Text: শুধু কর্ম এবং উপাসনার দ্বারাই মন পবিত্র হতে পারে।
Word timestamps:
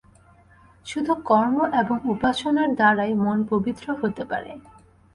শুধু 0.85 1.13
কর্ম 1.25 1.57
এবং 1.81 1.97
উপাসনার 2.13 2.69
দ্বারাই 2.75 3.13
মন 3.15 3.37
পবিত্র 3.51 3.85
হতে 4.01 4.23
পারে। 4.25 4.51